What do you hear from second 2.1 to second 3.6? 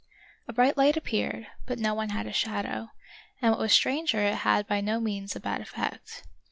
a shadow, and what